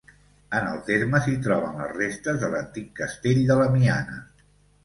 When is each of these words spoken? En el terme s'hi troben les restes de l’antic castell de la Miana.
En 0.59 0.69
el 0.69 0.79
terme 0.87 1.19
s'hi 1.25 1.35
troben 1.47 1.77
les 1.83 1.93
restes 1.99 2.39
de 2.45 2.49
l’antic 2.55 2.91
castell 3.03 3.47
de 3.53 3.59
la 3.63 3.69
Miana. 3.77 4.19